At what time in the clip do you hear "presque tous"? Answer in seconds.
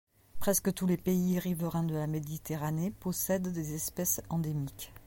0.39-0.87